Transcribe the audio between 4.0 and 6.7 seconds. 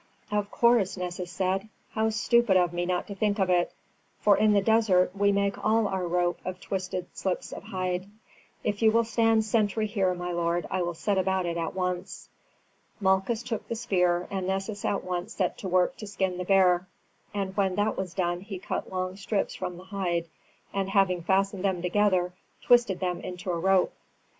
for in the desert we make all our rope of